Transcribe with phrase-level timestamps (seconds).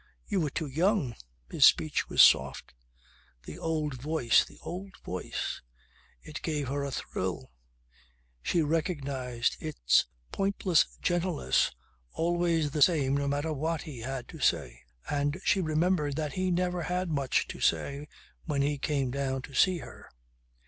[0.25, 1.13] "You were too young."
[1.51, 2.73] His speech was soft.
[3.43, 5.61] The old voice, the old voice!
[6.23, 7.51] It gave her a thrill.
[8.41, 11.69] She recognized its pointless gentleness
[12.13, 14.81] always the same no matter what he had to say.
[15.07, 18.07] And she remembered that he never had much to say
[18.45, 20.09] when he came down to see her.